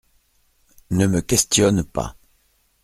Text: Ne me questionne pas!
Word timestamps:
Ne 0.89 1.05
me 1.05 1.21
questionne 1.21 1.83
pas! 1.83 2.15